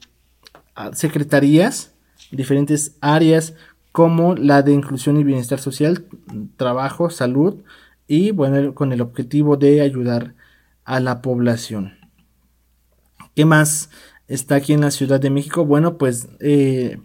secretarías, 0.94 1.94
diferentes 2.32 2.98
áreas 3.02 3.54
como 3.92 4.36
la 4.36 4.62
de 4.64 4.74
inclusión 4.74 5.18
y 5.18 5.24
bienestar 5.24 5.60
social, 5.60 6.06
trabajo, 6.58 7.10
salud 7.10 7.62
y 8.08 8.32
bueno, 8.32 8.74
con 8.74 8.92
el 8.92 9.02
objetivo 9.02 9.56
de 9.56 9.82
ayudar 9.82 10.34
a 10.84 11.00
la 11.00 11.22
población. 11.22 12.03
¿Qué 13.36 13.46
más 13.46 13.90
está 14.28 14.56
aquí 14.56 14.74
en 14.74 14.82
la 14.82 14.92
Ciudad 14.92 15.20
de 15.20 15.30
México? 15.30 15.66
Bueno, 15.66 15.98
pues 15.98 16.28
eh, 16.40 17.00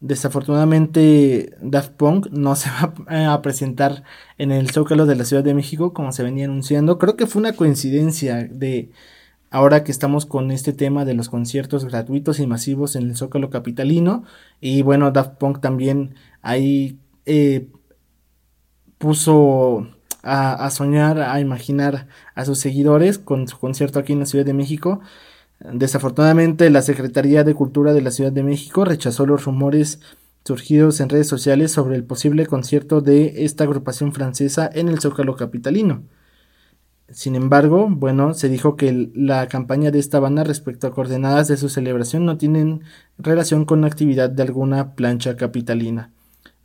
desafortunadamente 0.00 1.56
Daft 1.62 1.92
Punk 1.92 2.26
no 2.30 2.56
se 2.56 2.68
va 3.08 3.32
a 3.32 3.42
presentar 3.42 4.04
en 4.36 4.52
el 4.52 4.70
Zócalo 4.70 5.06
de 5.06 5.16
la 5.16 5.24
Ciudad 5.24 5.42
de 5.42 5.54
México 5.54 5.94
como 5.94 6.12
se 6.12 6.22
venía 6.22 6.44
anunciando. 6.44 6.98
Creo 6.98 7.16
que 7.16 7.26
fue 7.26 7.40
una 7.40 7.54
coincidencia 7.54 8.44
de 8.50 8.90
ahora 9.50 9.82
que 9.82 9.92
estamos 9.92 10.26
con 10.26 10.50
este 10.50 10.72
tema 10.72 11.04
de 11.04 11.14
los 11.14 11.28
conciertos 11.28 11.84
gratuitos 11.86 12.38
y 12.40 12.46
masivos 12.46 12.96
en 12.96 13.04
el 13.04 13.16
Zócalo 13.16 13.48
Capitalino. 13.48 14.24
Y 14.60 14.82
bueno, 14.82 15.10
Daft 15.10 15.38
Punk 15.38 15.60
también 15.60 16.16
ahí 16.42 16.98
eh, 17.24 17.68
puso 18.98 19.88
a, 20.24 20.70
soñar, 20.70 21.20
a 21.20 21.38
imaginar 21.40 22.08
a 22.34 22.44
sus 22.44 22.58
seguidores 22.58 23.18
con 23.18 23.46
su 23.46 23.58
concierto 23.58 23.98
aquí 23.98 24.14
en 24.14 24.20
la 24.20 24.26
Ciudad 24.26 24.44
de 24.44 24.54
México. 24.54 25.00
Desafortunadamente, 25.60 26.68
la 26.70 26.82
Secretaría 26.82 27.44
de 27.44 27.54
Cultura 27.54 27.92
de 27.92 28.02
la 28.02 28.10
Ciudad 28.10 28.32
de 28.32 28.42
México 28.42 28.84
rechazó 28.84 29.26
los 29.26 29.44
rumores 29.44 30.00
surgidos 30.44 31.00
en 31.00 31.08
redes 31.08 31.28
sociales 31.28 31.72
sobre 31.72 31.96
el 31.96 32.04
posible 32.04 32.46
concierto 32.46 33.00
de 33.00 33.44
esta 33.44 33.64
agrupación 33.64 34.12
francesa 34.12 34.68
en 34.72 34.88
el 34.88 35.00
Zócalo 35.00 35.36
Capitalino. 35.36 36.02
Sin 37.10 37.34
embargo, 37.34 37.86
bueno, 37.90 38.32
se 38.34 38.48
dijo 38.48 38.76
que 38.76 39.10
la 39.14 39.46
campaña 39.48 39.90
de 39.90 39.98
esta 39.98 40.20
banda 40.20 40.42
respecto 40.42 40.86
a 40.86 40.92
coordenadas 40.92 41.48
de 41.48 41.58
su 41.58 41.68
celebración 41.68 42.24
no 42.24 42.38
tienen 42.38 42.82
relación 43.18 43.66
con 43.66 43.82
la 43.82 43.88
actividad 43.88 44.30
de 44.30 44.42
alguna 44.42 44.94
plancha 44.94 45.36
capitalina. 45.36 46.13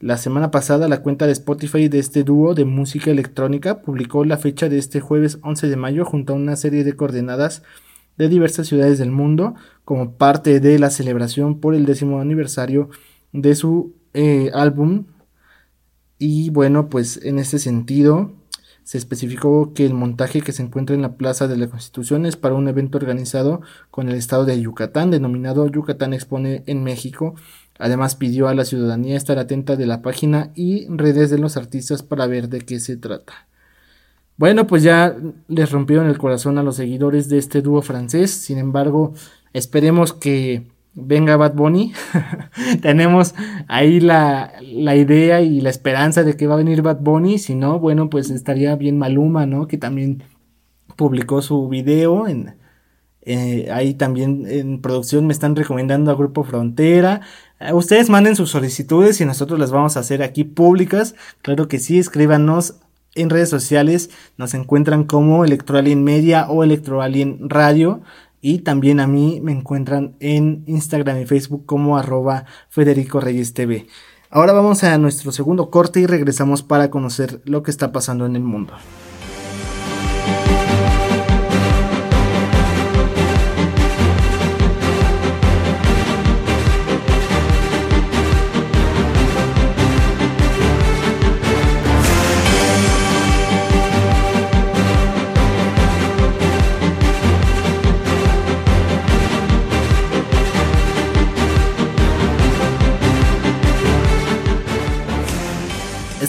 La 0.02 0.16
semana 0.16 0.50
pasada 0.50 0.88
la 0.88 1.02
cuenta 1.02 1.26
de 1.26 1.34
Spotify 1.34 1.90
de 1.90 2.00
este 2.00 2.24
dúo 2.24 2.56
de 2.56 2.64
música 2.64 3.12
electrónica 3.12 3.82
publicó 3.82 4.24
la 4.24 4.38
fecha 4.38 4.70
de 4.70 4.78
este 4.78 5.02
jueves 5.02 5.40
11 5.42 5.68
de 5.68 5.76
mayo 5.76 6.06
junto 6.06 6.32
a 6.32 6.38
una 6.38 6.56
serie 6.56 6.86
de 6.86 6.96
coordenadas 6.96 7.64
de 8.18 8.30
diversas 8.30 8.68
ciudades 8.68 8.98
del 8.98 9.12
mundo 9.12 9.56
como 9.84 10.14
parte 10.14 10.62
de 10.62 10.80
la 10.80 10.90
celebración 10.90 11.60
por 11.60 11.76
el 11.76 11.86
décimo 11.86 12.22
aniversario 12.22 12.90
de 13.34 13.56
su 13.56 13.94
eh, 14.14 14.52
álbum. 14.54 15.04
Y 16.18 16.50
bueno, 16.50 16.88
pues 16.88 17.20
en 17.22 17.38
este 17.38 17.60
sentido 17.60 18.32
se 18.84 18.98
especificó 18.98 19.74
que 19.74 19.86
el 19.86 19.94
montaje 19.94 20.40
que 20.40 20.54
se 20.54 20.64
encuentra 20.64 20.96
en 20.96 21.02
la 21.02 21.18
Plaza 21.18 21.50
de 21.50 21.58
la 21.58 21.68
Constitución 21.68 22.26
es 22.26 22.38
para 22.38 22.56
un 22.56 22.70
evento 22.70 22.98
organizado 22.98 23.62
con 23.92 24.08
el 24.08 24.16
estado 24.16 24.46
de 24.46 24.62
Yucatán, 24.62 25.12
denominado 25.12 25.68
Yucatán 25.68 26.14
Expone 26.14 26.64
en 26.68 26.84
México, 26.84 27.36
Además 27.80 28.16
pidió 28.16 28.50
a 28.50 28.54
la 28.54 28.66
ciudadanía 28.66 29.16
estar 29.16 29.40
atenta 29.40 29.78
de 29.78 29.88
la 29.88 30.02
página 30.02 30.52
y 30.54 30.86
redes 30.90 31.30
de 31.30 31.40
los 31.40 31.56
artistas 31.56 32.04
para 32.04 32.28
ver 32.28 32.50
de 32.50 32.60
qué 32.60 32.80
se 32.80 32.98
trata. 32.98 33.48
Bueno, 34.36 34.68
pues 34.68 34.84
ya 34.84 35.16
les 35.48 35.72
rompieron 35.72 36.08
el 36.08 36.18
corazón 36.18 36.58
a 36.58 36.64
los 36.64 36.76
seguidores 36.76 37.30
de 37.30 37.38
este 37.38 37.62
dúo 37.62 37.82
francés. 37.82 38.32
Sin 38.32 38.58
embargo, 38.58 39.14
esperemos 39.54 40.14
que 40.14 40.68
venga 40.94 41.38
Bad 41.38 41.56
Bunny. 41.56 41.94
Tenemos 42.82 43.34
ahí 43.68 44.02
la, 44.02 44.54
la, 44.62 44.96
idea 44.96 45.42
y 45.42 45.62
la 45.62 45.70
esperanza 45.70 46.24
de 46.24 46.36
que 46.36 46.48
va 46.48 46.56
a 46.56 46.58
venir 46.58 46.82
Bad 46.82 47.00
Bunny. 47.00 47.38
Si 47.38 47.56
no, 47.56 47.80
bueno, 47.80 48.10
pues 48.10 48.30
estaría 48.30 48.76
bien 48.76 48.98
Maluma, 48.98 49.46
¿no? 49.46 49.68
Que 49.68 49.78
también 49.78 50.24
publicó 50.96 51.42
su 51.42 51.70
video 51.70 52.28
en, 52.28 52.56
eh, 53.32 53.70
ahí 53.72 53.94
también 53.94 54.46
en 54.48 54.82
producción 54.82 55.28
me 55.28 55.34
están 55.34 55.56
recomendando 55.56 56.10
a 56.10 56.16
Grupo 56.16 56.44
Frontera. 56.44 57.22
Eh, 57.60 57.74
ustedes 57.74 58.10
manden 58.10 58.36
sus 58.36 58.50
solicitudes 58.50 59.22
y 59.22 59.26
nosotros 59.26 59.60
las 59.60 59.70
vamos 59.70 59.96
a 59.96 60.00
hacer 60.00 60.24
aquí 60.24 60.44
públicas. 60.44 61.14
Claro 61.44 61.68
que 61.68 61.78
sí, 61.78 62.00
escríbanos 62.00 62.78
en 63.14 63.30
redes 63.30 63.50
sociales. 63.50 64.10
Nos 64.38 64.56
encuentran 64.56 65.04
como 65.04 65.46
Electroalien 65.46 66.04
Media 66.04 66.50
o 66.50 66.64
Electroalien 66.64 67.48
Radio. 67.48 68.02
Y 68.42 68.60
también 68.60 69.00
a 69.00 69.06
mí 69.06 69.42
me 69.44 69.52
encuentran 69.52 70.16
en 70.20 70.64
Instagram 70.66 71.22
y 71.22 71.28
Facebook 71.28 71.68
como 71.68 72.00
arroba 72.00 72.46
Federico 72.70 73.20
Reyes 73.20 73.54
TV. 73.54 73.86
Ahora 74.32 74.54
vamos 74.54 74.84
a 74.84 74.98
nuestro 74.98 75.32
segundo 75.32 75.70
corte 75.70 76.00
y 76.00 76.08
regresamos 76.08 76.64
para 76.64 76.90
conocer 76.90 77.42
lo 77.46 77.62
que 77.62 77.70
está 77.70 77.92
pasando 77.92 78.26
en 78.26 78.36
el 78.36 78.44
mundo. 78.44 78.74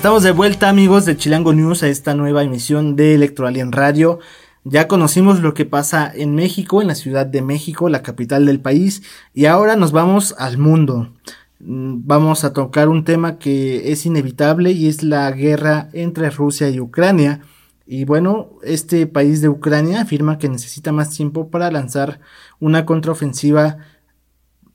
Estamos 0.00 0.23
de 0.23 0.33
vuelta 0.33 0.71
amigos 0.71 1.04
de 1.04 1.14
Chilango 1.14 1.52
News 1.52 1.83
a 1.83 1.88
esta 1.88 2.14
nueva 2.14 2.42
emisión 2.42 2.97
de 2.97 3.14
Electroalien 3.14 3.71
Radio. 3.71 4.19
Ya 4.64 4.88
conocimos 4.88 5.40
lo 5.40 5.52
que 5.52 5.66
pasa 5.66 6.11
en 6.14 6.35
México, 6.35 6.80
en 6.80 6.88
la 6.88 6.95
Ciudad 6.95 7.26
de 7.26 7.42
México, 7.42 7.90
la 7.90 8.02
capital 8.02 8.47
del 8.47 8.61
país, 8.61 9.02
y 9.35 9.45
ahora 9.45 9.76
nos 9.76 9.92
vamos 9.92 10.35
al 10.38 10.57
mundo. 10.57 11.12
Mm, 11.59 12.07
vamos 12.07 12.45
a 12.45 12.54
tocar 12.54 12.88
un 12.88 13.04
tema 13.04 13.37
que 13.37 13.92
es 13.92 14.07
inevitable 14.07 14.71
y 14.71 14.88
es 14.88 15.02
la 15.02 15.30
guerra 15.33 15.90
entre 15.92 16.30
Rusia 16.30 16.71
y 16.71 16.80
Ucrania. 16.80 17.42
Y 17.87 18.07
bueno, 18.07 18.52
este 18.62 19.07
país 19.07 19.42
de 19.42 19.50
Ucrania 19.50 20.00
afirma 20.00 20.38
que 20.38 20.49
necesita 20.49 20.92
más 20.92 21.11
tiempo 21.11 21.50
para 21.50 21.71
lanzar 21.71 22.21
una 22.59 22.87
contraofensiva 22.87 23.76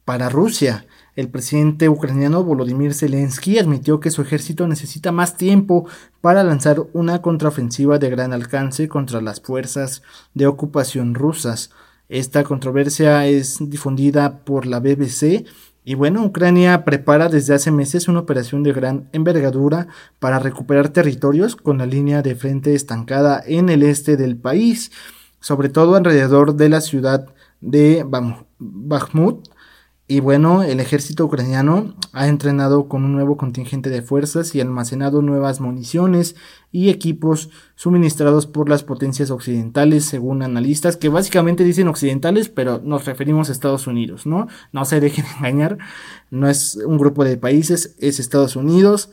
para 0.06 0.30
Rusia. 0.30 0.86
El 1.16 1.30
presidente 1.30 1.88
ucraniano 1.88 2.44
Volodymyr 2.44 2.94
Zelensky 2.94 3.58
admitió 3.58 4.02
que 4.02 4.12
su 4.12 4.22
ejército 4.22 4.68
necesita 4.68 5.14
más 5.14 5.38
tiempo 5.38 5.88
para 6.20 6.44
lanzar 6.44 6.84
una 6.92 7.22
contraofensiva 7.22 8.00
de 8.00 8.10
gran 8.10 8.34
alcance 8.34 8.90
contra 8.90 9.22
las 9.22 9.40
fuerzas 9.40 10.04
de 10.34 10.46
ocupación 10.46 11.16
rusas. 11.16 11.72
Esta 12.10 12.44
controversia 12.44 13.26
es 13.28 13.58
difundida 13.62 14.40
por 14.40 14.66
la 14.66 14.82
BBC 14.82 15.46
y 15.86 15.94
bueno, 15.94 16.26
Ucrania 16.26 16.84
prepara 16.84 17.30
desde 17.30 17.54
hace 17.54 17.72
meses 17.72 18.10
una 18.10 18.20
operación 18.20 18.64
de 18.64 18.74
gran 18.74 19.08
envergadura 19.14 19.88
para 20.20 20.40
recuperar 20.40 20.90
territorios 20.90 21.56
con 21.56 21.78
la 21.78 21.86
línea 21.86 22.24
de 22.24 22.36
frente 22.36 22.74
estancada 22.74 23.42
en 23.46 23.70
el 23.70 23.84
este 23.84 24.18
del 24.18 24.36
país, 24.36 24.92
sobre 25.40 25.70
todo 25.70 25.96
alrededor 25.96 26.56
de 26.56 26.70
la 26.70 26.82
ciudad 26.82 27.28
de 27.62 28.04
Bakhmut, 28.58 29.48
y 30.08 30.20
bueno, 30.20 30.62
el 30.62 30.80
ejército 30.80 31.26
ucraniano 31.26 31.96
ha 32.14 32.28
entrenado 32.28 32.88
con 32.88 33.04
un 33.04 33.14
nuevo 33.14 33.38
contingente 33.38 33.90
de 33.90 34.04
fuerzas 34.04 34.54
y 34.54 34.62
almacenado 34.62 35.24
nuevas 35.24 35.62
municiones 35.62 36.36
y 36.72 36.90
equipos 36.90 37.50
suministrados 37.74 38.46
por 38.46 38.70
las 38.70 38.84
potencias 38.84 39.32
occidentales, 39.32 40.06
según 40.06 40.44
analistas 40.44 40.96
que 40.96 41.10
básicamente 41.10 41.64
dicen 41.64 41.88
occidentales, 41.88 42.50
pero 42.50 42.80
nos 42.84 43.06
referimos 43.06 43.50
a 43.50 43.52
Estados 43.52 43.88
Unidos, 43.88 44.28
¿no? 44.28 44.48
No 44.72 44.86
se 44.86 45.00
dejen 45.00 45.26
engañar, 45.38 45.80
no 46.30 46.48
es 46.50 46.76
un 46.86 47.00
grupo 47.00 47.24
de 47.24 47.38
países, 47.38 47.96
es 48.00 48.20
Estados 48.20 48.56
Unidos. 48.56 49.10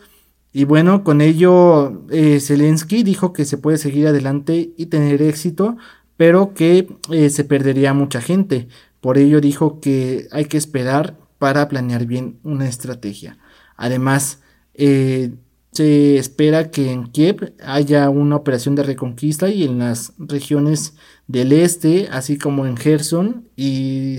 Y 0.53 0.65
bueno, 0.65 1.05
con 1.05 1.23
ello 1.23 2.05
eh, 2.11 2.39
Zelensky 2.39 3.03
dijo 3.03 3.33
que 3.33 3.47
se 3.47 3.57
puede 3.57 3.79
seguir 3.79 4.09
adelante 4.09 4.75
y 4.77 4.87
tener 4.87 5.23
éxito, 5.23 5.79
pero 6.19 6.53
que 6.53 6.87
eh, 7.11 7.31
se 7.31 7.45
perdería 7.45 7.95
mucha 7.95 8.21
gente. 8.21 8.69
Por 9.03 9.19
ello 9.19 9.41
dijo 9.41 9.81
que 9.81 10.29
hay 10.31 10.45
que 10.45 10.57
esperar 10.57 11.19
para 11.39 11.69
planear 11.69 12.07
bien 12.07 12.39
una 12.45 12.69
estrategia. 12.69 13.37
Además, 13.77 14.39
eh, 14.75 15.35
se 15.73 16.19
espera 16.19 16.71
que 16.71 16.93
en 16.93 17.09
Kiev 17.09 17.55
haya 17.65 18.09
una 18.11 18.37
operación 18.37 18.77
de 18.77 18.85
reconquista 18.85 19.49
y 19.49 19.65
en 19.65 19.81
las 19.81 20.13
regiones 20.19 20.95
del 21.27 21.51
este, 21.51 22.09
así 22.13 22.39
como 22.39 22.65
en 22.65 22.77
Gerson 22.77 23.49
y 23.57 24.19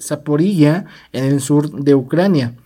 Zaporilla 0.00 0.86
en 1.12 1.24
el 1.24 1.40
sur 1.40 1.70
de 1.70 1.94
Ucrania. 1.94 2.56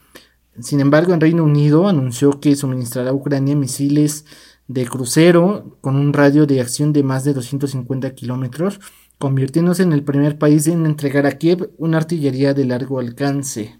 Sin 0.60 0.80
embargo, 0.80 1.12
el 1.12 1.20
Reino 1.20 1.44
Unido 1.44 1.86
anunció 1.88 2.40
que 2.40 2.56
suministrará 2.56 3.10
a 3.10 3.14
Ucrania 3.14 3.56
misiles 3.56 4.24
de 4.68 4.86
crucero 4.86 5.76
con 5.82 5.96
un 5.96 6.14
radio 6.14 6.46
de 6.46 6.62
acción 6.62 6.94
de 6.94 7.02
más 7.02 7.24
de 7.24 7.34
250 7.34 8.14
kilómetros 8.14 8.80
convirtiéndose 9.18 9.82
en 9.82 9.92
el 9.92 10.02
primer 10.02 10.38
país 10.38 10.66
en 10.66 10.86
entregar 10.86 11.26
a 11.26 11.32
Kiev 11.32 11.70
una 11.78 11.98
artillería 11.98 12.54
de 12.54 12.64
largo 12.64 12.98
alcance. 12.98 13.78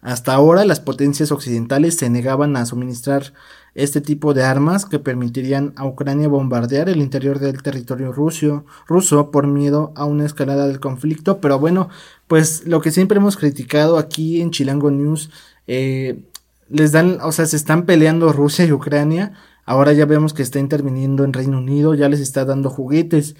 Hasta 0.00 0.34
ahora 0.34 0.64
las 0.64 0.80
potencias 0.80 1.30
occidentales 1.32 1.96
se 1.96 2.10
negaban 2.10 2.56
a 2.56 2.66
suministrar 2.66 3.32
este 3.74 4.00
tipo 4.00 4.34
de 4.34 4.42
armas 4.42 4.84
que 4.84 4.98
permitirían 4.98 5.72
a 5.76 5.86
Ucrania 5.86 6.28
bombardear 6.28 6.88
el 6.88 7.00
interior 7.00 7.38
del 7.38 7.62
territorio 7.62 8.12
ruso, 8.12 8.66
ruso 8.86 9.30
por 9.30 9.46
miedo 9.46 9.92
a 9.94 10.04
una 10.04 10.26
escalada 10.26 10.66
del 10.66 10.80
conflicto. 10.80 11.40
Pero 11.40 11.58
bueno, 11.58 11.88
pues 12.26 12.66
lo 12.66 12.80
que 12.80 12.90
siempre 12.90 13.18
hemos 13.18 13.36
criticado 13.36 13.96
aquí 13.96 14.42
en 14.42 14.50
Chilango 14.50 14.90
News, 14.90 15.30
eh, 15.66 16.24
les 16.68 16.92
dan, 16.92 17.18
o 17.22 17.32
sea, 17.32 17.46
se 17.46 17.56
están 17.56 17.86
peleando 17.86 18.32
Rusia 18.32 18.64
y 18.64 18.72
Ucrania. 18.72 19.32
Ahora 19.64 19.92
ya 19.92 20.06
vemos 20.06 20.34
que 20.34 20.42
está 20.42 20.58
interviniendo 20.58 21.24
en 21.24 21.32
Reino 21.32 21.58
Unido, 21.58 21.94
ya 21.94 22.08
les 22.08 22.20
está 22.20 22.44
dando 22.44 22.68
juguetes 22.68 23.36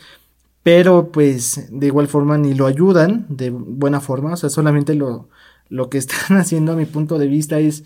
pero 0.63 1.11
pues 1.11 1.69
de 1.71 1.87
igual 1.87 2.09
forma 2.09 2.39
ni 2.39 2.55
lo 2.55 2.67
ayudan 2.67 3.27
de 3.29 3.51
buena 3.51 4.01
forma, 4.01 4.35
o 4.35 4.37
sea, 4.37 4.51
solamente 4.51 4.95
lo, 4.95 5.29
lo 5.69 5.91
que 5.91 5.99
están 5.99 6.37
haciendo 6.37 6.73
a 6.73 6.77
mi 6.77 6.87
punto 6.87 7.19
de 7.19 7.27
vista 7.27 7.59
es 7.59 7.85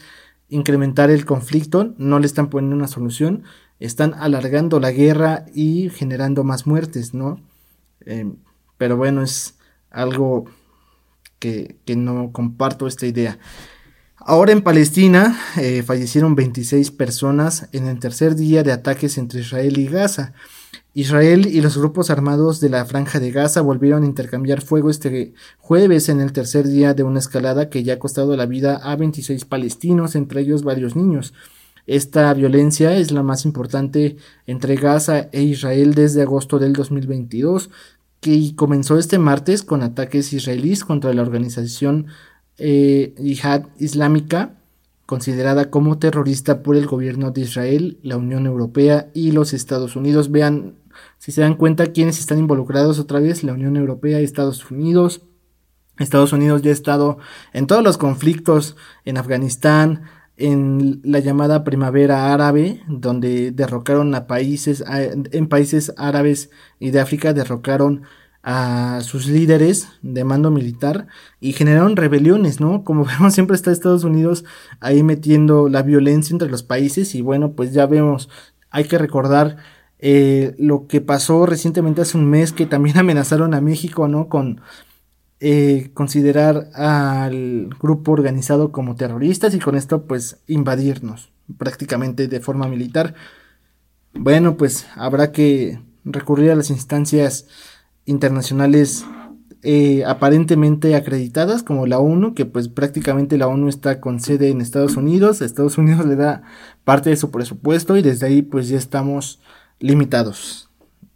incrementar 0.49 1.11
el 1.11 1.25
conflicto, 1.25 1.95
no 1.99 2.19
le 2.19 2.27
están 2.27 2.51
poniendo 2.51 2.77
una 2.77 2.89
solución, 2.89 3.45
están 3.81 4.15
alargando 4.15 4.81
la 4.81 4.91
guerra 4.91 5.45
y 5.55 5.91
generando 5.91 6.45
más 6.45 6.67
muertes, 6.67 7.15
¿no? 7.15 7.41
Em, 8.05 8.37
pero 8.79 8.97
bueno, 8.97 9.23
es 9.23 9.55
algo 9.91 10.47
que, 11.39 11.77
que, 11.85 11.97
no 11.97 12.31
comparto 12.33 12.87
esta 12.87 13.07
idea. 13.07 13.39
Ahora 14.17 14.53
en 14.53 14.63
Palestina 14.63 15.39
eh, 15.57 15.83
fallecieron 15.83 16.35
26 16.35 16.91
personas 16.93 17.69
en 17.73 17.87
el 17.87 17.99
tercer 18.01 18.35
día 18.35 18.63
de 18.63 18.73
ataques 18.73 19.19
entre 19.19 19.41
Israel 19.41 19.79
y 19.79 19.87
Gaza. 19.87 20.35
Israel 20.97 21.47
y 21.47 21.61
los 21.61 21.77
grupos 21.77 22.09
armados 22.09 22.59
de 22.59 22.71
la 22.71 22.87
franja 22.87 23.21
de 23.21 23.31
Gaza 23.31 23.61
volvieron 23.61 24.03
a 24.03 24.07
intercambiar 24.07 24.63
fuego 24.63 24.89
este 24.89 25.35
jueves 25.59 26.09
en 26.09 26.23
el 26.23 26.33
tercer 26.33 26.67
día 26.67 26.95
de 26.95 27.03
una 27.03 27.19
escalada 27.19 27.69
que 27.69 27.83
ya 27.83 27.93
ha 27.93 27.99
costado 27.99 28.35
la 28.35 28.47
vida 28.47 28.77
a 28.77 28.97
26 28.97 29.45
palestinos, 29.45 30.17
entre 30.17 30.41
ellos 30.41 30.63
varios 30.63 30.97
niños. 30.97 31.35
Esta 31.87 32.33
violencia 32.33 32.97
es 32.97 33.11
la 33.13 33.23
más 33.23 33.45
importante 33.45 34.17
entre 34.47 34.77
Gaza 34.77 35.29
e 35.33 35.43
Israel 35.43 35.93
desde 35.93 36.23
agosto 36.23 36.59
del 36.59 36.73
2022, 36.73 37.69
que 38.21 38.57
comenzó 38.57 38.99
este 38.99 39.19
martes 39.19 39.63
con 39.63 39.83
ataques 39.83 40.33
israelíes 40.33 40.83
contra 40.83 41.13
la 41.13 41.21
organización 41.21 42.07
eh, 42.57 43.13
Jihad 43.19 43.67
Islámica, 43.79 44.55
considerada 45.05 45.69
como 45.69 45.99
terrorista 45.99 46.63
por 46.63 46.75
el 46.75 46.87
gobierno 46.87 47.33
de 47.33 47.43
Israel, 47.43 47.99
la 48.03 48.17
Unión 48.17 48.47
Europea 48.47 49.11
y 49.13 49.33
los 49.33 49.53
Estados 49.53 49.95
Unidos. 49.95 50.31
Vean 50.31 50.75
si 51.19 51.33
se 51.33 51.41
dan 51.41 51.55
cuenta 51.55 51.93
quiénes 51.93 52.19
están 52.19 52.39
involucrados 52.39 52.99
otra 52.99 53.21
vez, 53.21 53.43
la 53.43 53.53
Unión 53.53 53.77
Europea 53.77 54.21
y 54.21 54.25
Estados 54.25 54.71
Unidos. 54.71 55.23
Estados 55.99 56.33
Unidos 56.33 56.63
ya 56.63 56.71
ha 56.71 56.75
estado 56.75 57.19
en 57.53 57.67
todos 57.67 57.83
los 57.83 57.97
conflictos 57.97 58.77
en 59.05 59.17
Afganistán, 59.17 60.03
en 60.37 61.01
la 61.03 61.21
llamada 61.21 61.65
primavera 61.65 62.33
árabe, 62.35 62.83
donde 62.87 63.51
derrocaron 63.53 64.15
a 64.15 64.27
países, 64.27 64.85
en 64.87 65.49
países 65.49 65.95
árabes 65.97 66.51
y 66.79 66.91
de 66.91 67.01
África 67.01 67.33
derrocaron 67.33 68.03
a 68.49 69.01
sus 69.03 69.27
líderes 69.27 69.89
de 70.03 70.23
mando 70.23 70.53
militar 70.53 71.09
y 71.41 71.53
generaron 71.53 71.97
rebeliones, 71.97 72.61
¿no? 72.61 72.85
Como 72.85 73.05
vemos 73.19 73.35
siempre 73.35 73.57
está 73.57 73.73
Estados 73.73 74.05
Unidos 74.05 74.45
ahí 74.79 75.03
metiendo 75.03 75.69
la 75.69 75.83
violencia 75.83 76.33
entre 76.33 76.49
los 76.49 76.63
países 76.63 77.17
y 77.17 77.23
bueno, 77.23 77.53
pues 77.53 77.73
ya 77.73 77.87
vemos, 77.87 78.29
hay 78.71 78.85
que 78.85 78.99
recordar 78.99 79.57
eh, 79.99 80.55
lo 80.59 80.87
que 80.87 81.01
pasó 81.01 81.47
recientemente 81.47 82.03
hace 82.03 82.19
un 82.19 82.29
mes 82.29 82.53
que 82.53 82.67
también 82.67 82.99
amenazaron 82.99 83.55
a 83.55 83.61
México, 83.61 84.09
¿no? 84.09 84.29
Con 84.29 84.61
eh, 85.41 85.91
considerar 85.95 86.71
al 86.75 87.69
grupo 87.81 88.13
organizado 88.13 88.73
como 88.73 88.97
terroristas 88.97 89.55
y 89.55 89.59
con 89.59 89.77
esto 89.77 90.07
pues 90.07 90.39
invadirnos 90.47 91.31
prácticamente 91.59 92.29
de 92.29 92.41
forma 92.41 92.69
militar. 92.69 93.15
Bueno, 94.15 94.57
pues 94.57 94.87
habrá 94.97 95.33
que 95.33 95.79
recurrir 96.05 96.51
a 96.51 96.57
las 96.57 96.71
instancias 96.71 97.47
internacionales 98.07 99.05
eh, 99.63 100.05
aparentemente 100.07 100.95
acreditadas 100.95 101.63
como 101.63 101.87
la 101.87 101.99
ONU, 101.99 102.35
que 102.35 102.47
pues 102.47 102.69
prácticamente 102.69 103.37
la 103.37 103.49
ONU 103.49 103.69
está 103.69 104.01
con 104.01 104.21
sede 104.21 104.51
en 104.51 104.61
Estados 104.61 104.97
Unidos, 104.97 105.43
Estados 105.43 105.77
Unidos 105.77 106.07
le 106.07 106.17
da 106.17 106.43
parte 106.85 107.11
de 107.11 107.17
su 107.17 107.31
presupuesto 107.31 107.97
y 107.97 108.03
desde 108.03 108.27
ahí 108.27 108.43
pues 108.43 108.69
ya 108.69 108.79
estamos 108.79 109.41
limitados, 109.79 110.71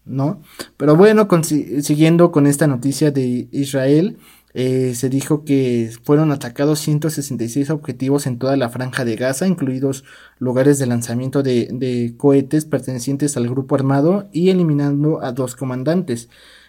¿no? 0.05 0.43
Pero 0.77 0.97
bueno, 0.97 1.29
siguiendo 1.43 2.33
con 2.33 2.47
esta 2.47 2.67
noticia 2.67 3.11
de 3.11 3.49
Israel, 3.53 4.19
eh, 4.53 4.95
se 4.97 5.09
dijo 5.09 5.45
que 5.45 5.91
fueron 6.03 6.33
atacados 6.33 6.81
166 6.81 7.71
objetivos 7.71 8.27
en 8.27 8.39
toda 8.39 8.57
la 8.57 8.69
franja 8.69 9.05
de 9.05 9.17
Gaza, 9.17 9.47
incluidos 9.47 10.05
lugares 10.39 10.79
de 10.79 10.87
lanzamiento 10.87 11.43
de, 11.43 11.69
de 11.73 12.15
cohetes 12.17 12.65
pertenecientes 12.65 13.37
al 13.37 13.49
grupo 13.49 13.77
armado 13.77 14.29
y 14.33 14.51
eliminando 14.51 15.23
a 15.23 15.33
dos 15.33 15.55
comandantes. 15.55 16.29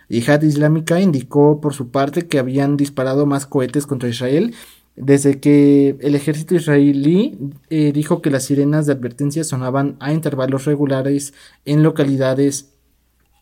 Yihad 0.10 0.42
Islámica 0.42 1.00
indicó 1.00 1.62
por 1.62 1.74
su 1.74 1.90
parte 1.90 2.28
que 2.28 2.38
habían 2.38 2.78
disparado 2.78 3.26
más 3.26 3.46
cohetes 3.46 3.88
contra 3.88 4.10
Israel 4.10 4.54
desde 4.96 5.40
que 5.40 5.98
el 6.02 6.16
ejército 6.16 6.56
israelí 6.56 7.38
eh, 7.70 7.92
dijo 7.94 8.22
que 8.22 8.30
las 8.30 8.46
sirenas 8.46 8.86
de 8.86 8.94
advertencia 8.94 9.44
sonaban 9.44 9.98
a 10.00 10.14
intervalos 10.14 10.66
regulares 10.66 11.34
en 11.66 11.84
localidades 11.84 12.74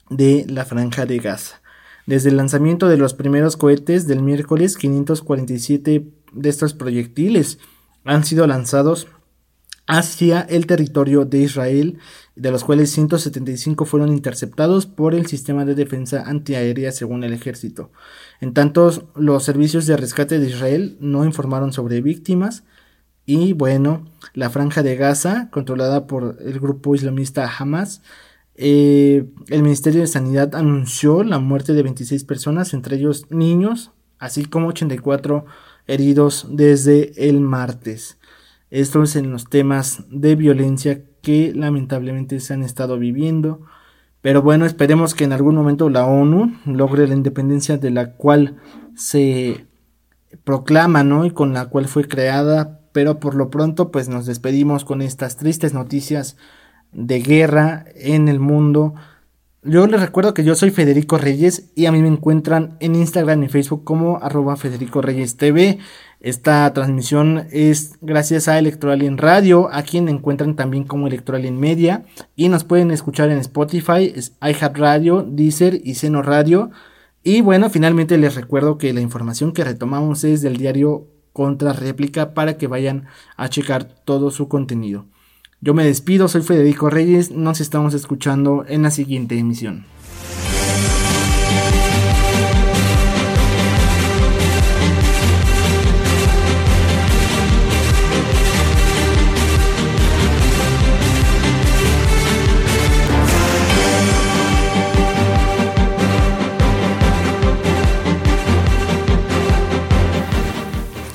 de 0.10 0.46
la 0.48 0.66
franja 0.66 1.06
de 1.06 1.20
Gaza. 1.20 1.62
Desde 2.06 2.30
el 2.30 2.38
lanzamiento 2.38 2.88
de 2.88 2.98
los 2.98 3.14
primeros 3.14 3.58
cohetes 3.58 4.08
del 4.08 4.24
miércoles, 4.24 4.78
547 4.78 6.08
de 6.32 6.50
estos 6.50 6.74
proyectiles 6.74 7.60
han 8.04 8.24
sido 8.24 8.48
lanzados 8.48 9.08
hacia 9.89 10.41
el 10.41 10.67
territorio 10.67 11.25
de 11.25 11.39
Israel, 11.39 11.97
de 12.36 12.52
los 12.52 12.63
cuales 12.63 12.91
175 12.91 13.86
fueron 13.86 14.13
interceptados 14.13 14.86
por 14.86 15.15
el 15.15 15.25
sistema 15.25 15.65
de 15.65 15.73
defensa 15.73 16.25
antiaérea 16.28 16.91
según 16.91 17.23
el 17.23 17.34
ejército. 17.34 17.91
En 18.39 18.54
tanto, 18.54 19.12
los 19.15 19.43
servicios 19.43 19.88
de 19.88 19.97
rescate 19.97 20.38
de 20.38 20.47
Israel 20.47 20.95
no 20.99 21.25
informaron 21.25 21.73
sobre 21.73 22.02
víctimas 22.02 22.63
y 23.25 23.54
bueno, 23.54 24.06
la 24.36 24.52
franja 24.52 24.84
de 24.84 24.95
Gaza, 24.95 25.49
controlada 25.49 26.06
por 26.06 26.38
el 26.39 26.60
grupo 26.60 26.93
islamista 26.93 27.52
Hamas, 27.58 28.04
eh, 28.54 29.25
el 29.47 29.63
Ministerio 29.63 30.02
de 30.02 30.08
Sanidad 30.08 30.54
anunció 30.54 31.23
la 31.23 31.39
muerte 31.39 31.73
de 31.73 31.82
26 31.82 32.25
personas, 32.25 32.75
entre 32.75 32.97
ellos 32.97 33.25
niños, 33.32 33.91
así 34.19 34.45
como 34.45 34.67
84 34.67 35.45
heridos 35.88 36.45
desde 36.52 37.28
el 37.28 37.39
martes. 37.39 38.19
Esto 38.72 39.04
es 39.04 39.16
en 39.16 39.32
los 39.32 39.50
temas 39.50 40.04
de 40.10 40.36
violencia 40.36 41.02
que 41.22 41.54
lamentablemente 41.56 42.40
se 42.40 42.54
han 42.54 42.64
estado 42.64 43.00
viviendo. 43.00 43.62
Pero 44.22 44.42
bueno, 44.42 44.66
esperemos 44.66 45.16
que 45.16 45.24
en 45.24 45.34
algún 45.34 45.56
momento 45.56 45.90
la 45.90 46.06
ONU 46.06 46.54
logre 46.66 47.08
la 47.08 47.16
independencia 47.16 47.78
de 47.78 47.90
la 47.90 48.14
cual 48.14 48.58
se 48.96 49.66
proclama, 50.44 51.04
¿no? 51.04 51.26
Y 51.26 51.32
con 51.32 51.54
la 51.54 51.68
cual 51.68 51.88
fue 51.88 52.08
creada. 52.08 52.82
Pero 52.92 53.20
por 53.20 53.36
lo 53.36 53.50
pronto, 53.50 53.92
pues 53.92 54.10
nos 54.10 54.26
despedimos 54.26 54.84
con 54.84 55.02
estas 55.02 55.38
tristes 55.38 55.74
noticias 55.74 56.38
de 56.92 57.22
guerra 57.22 57.86
en 57.96 58.28
el 58.28 58.40
mundo. 58.40 58.94
Yo 59.64 59.86
les 59.88 60.00
recuerdo 60.00 60.34
que 60.34 60.44
yo 60.44 60.56
soy 60.56 60.72
Federico 60.72 61.18
Reyes 61.18 61.72
y 61.76 61.86
a 61.86 61.92
mí 61.92 62.02
me 62.02 62.08
encuentran 62.08 62.78
en 62.80 62.96
Instagram 62.96 63.44
y 63.44 63.50
Facebook 63.50 63.84
como 63.84 64.18
arroba 64.18 64.56
Federico 64.56 65.02
Reyes 65.02 65.38
TV. 65.38 65.80
Esta 66.20 66.74
transmisión 66.74 67.48
es 67.50 67.94
gracias 68.02 68.50
a 68.50 68.60
Electroalien 68.60 69.18
Radio, 69.18 69.70
a 69.72 69.84
quien 69.84 70.10
encuentran 70.10 70.58
también 70.58 70.84
como 70.84 71.08
Electroalien 71.08 71.58
Media 71.58 72.04
y 72.36 72.50
nos 72.50 72.66
pueden 72.66 72.92
escuchar 72.92 73.30
en 73.30 73.38
Spotify, 73.38 74.14
iHeartRadio, 74.42 75.24
Deezer 75.24 75.80
y 75.82 75.96
Seno 75.96 76.22
Radio. 76.22 76.72
Y 77.24 77.40
bueno, 77.40 77.70
finalmente 77.70 78.18
les 78.18 78.36
recuerdo 78.36 78.78
que 78.78 78.92
la 78.92 79.00
información 79.00 79.54
que 79.54 79.64
retomamos 79.64 80.26
es 80.26 80.42
del 80.42 80.58
diario 80.58 81.08
Contra 81.32 81.72
Réplica 81.72 82.34
para 82.34 82.58
que 82.58 82.68
vayan 82.68 83.08
a 83.38 83.48
checar 83.48 83.86
todo 83.86 84.30
su 84.30 84.50
contenido. 84.50 85.06
Yo 85.62 85.74
me 85.74 85.86
despido, 85.86 86.28
soy 86.28 86.42
Federico 86.42 86.90
Reyes, 86.90 87.32
nos 87.32 87.62
estamos 87.62 87.94
escuchando 87.94 88.66
en 88.68 88.82
la 88.82 88.92
siguiente 88.92 89.38
emisión. 89.38 89.86